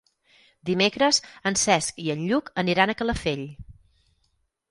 Dimecres 0.69 1.19
en 1.49 1.57
Cesc 1.65 2.01
i 2.05 2.09
en 2.15 2.25
Lluc 2.31 2.49
aniran 2.63 2.93
a 2.93 2.97
Calafell. 3.03 3.47